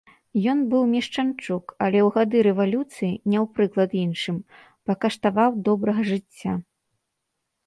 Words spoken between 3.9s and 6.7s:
іншым, пакаштаваў добрага жыцця.